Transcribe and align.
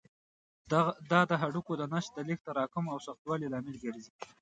دا 1.11 1.19
د 1.29 1.31
هډوکو 1.41 1.73
د 1.77 1.83
نسج 1.93 2.09
د 2.13 2.19
لږ 2.27 2.39
تراکم 2.47 2.85
او 2.93 2.97
سختوالي 3.07 3.47
لامل 3.49 3.75
ګرځي. 3.83 4.11